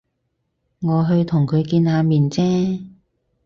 [0.79, 2.83] 我去同佢見下面啫